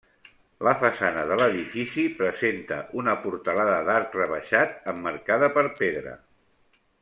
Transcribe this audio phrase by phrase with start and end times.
[0.67, 6.17] La façana de l'edifici presenta una portalada d'arc rebaixat emmarcada per pedra.